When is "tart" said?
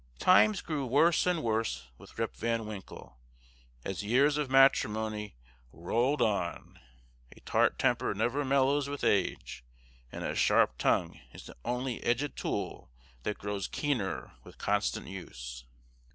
7.41-7.77